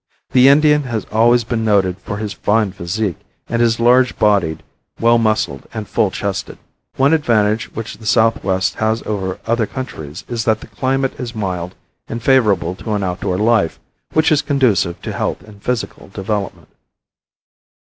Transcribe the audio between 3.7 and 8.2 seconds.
large bodied, well muscled and full chested. One advantage which the